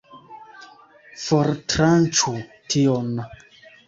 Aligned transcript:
Fortranĉu 1.23 2.33
tion! 2.75 3.13